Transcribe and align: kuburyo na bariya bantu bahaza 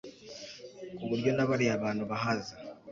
kuburyo 0.97 1.29
na 1.33 1.43
bariya 1.49 1.81
bantu 1.83 2.03
bahaza 2.11 2.53